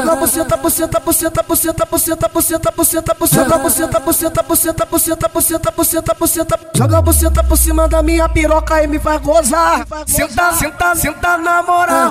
[0.00, 3.44] Joga buceta, buceta, buceta, buceta, buceta, buceta, buceta, buceta.
[3.44, 6.58] Joga buceta, buceta, buceta, buceta, buceta, buceta, buceta.
[6.74, 9.86] Joga buceta por cima da minha piroca e me faz gozar.
[10.06, 12.10] Senta, senta, senta na moral.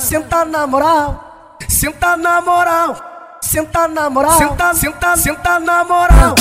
[0.00, 1.20] Senta na moral.
[1.68, 2.96] Senta na moral.
[3.42, 4.38] Senta na moral.
[4.38, 6.34] Senta, senta, senta na moral.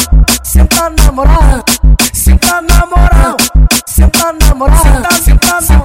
[0.43, 1.63] Senta na moral.
[2.13, 3.37] Senta na moral.
[3.85, 4.77] Senta na moral.
[4.77, 5.84] Senta, senta, senta,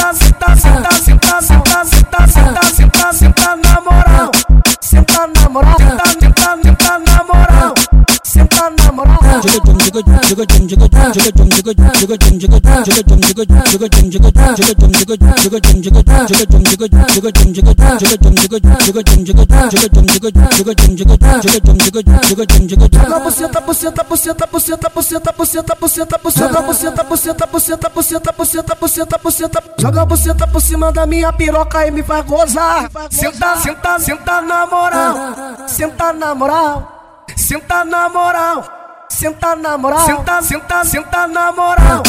[29.77, 32.89] Joga buceta por cima da minha piroca e me faz gozar.
[33.09, 35.67] Senta, senta, senta na moral.
[35.67, 37.25] Senta na moral.
[37.35, 38.80] Senta na moral.
[39.21, 40.03] Senta na moral.
[40.03, 42.01] Senta, senta, senta na moral.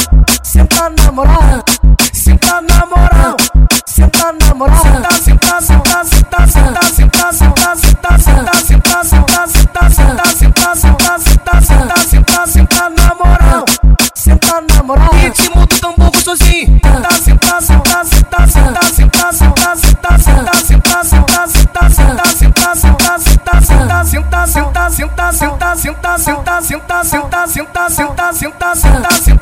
[0.43, 1.63] Senta na moral.
[2.11, 3.37] Senta na moral.
[3.85, 4.81] Senta na moral.
[4.81, 11.21] Senta, senta, senta, senta, senta, senta, senta, senta, senta, senta, senta, senta, senta, senta, senta,
[11.21, 13.65] senta, senta, senta, senta na moral.
[14.15, 15.11] Senta na moral.
[15.13, 16.02] Ritmo do tambor
[24.93, 29.42] senta, senta, senta, senta, senta, senta, senta, senta, senta, senta, senta,